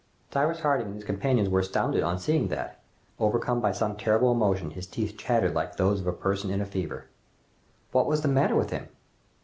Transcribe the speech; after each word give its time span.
Cyrus 0.33 0.61
Harding 0.61 0.87
and 0.87 0.95
his 0.95 1.03
companions 1.03 1.47
were 1.47 1.59
astounded 1.59 2.01
on 2.01 2.17
seeing 2.17 2.47
that, 2.47 2.79
overcome 3.19 3.61
by 3.61 3.71
some 3.71 3.95
terrible 3.95 4.31
emotion, 4.31 4.71
his 4.71 4.87
teeth 4.87 5.15
chattered 5.15 5.53
like 5.53 5.75
those 5.77 5.99
of 6.01 6.07
a 6.07 6.11
person 6.11 6.49
in 6.49 6.59
a 6.59 6.65
fever. 6.65 7.05
What 7.91 8.07
was 8.07 8.21
the 8.23 8.27
matter 8.27 8.55
with 8.55 8.71
him? 8.71 8.87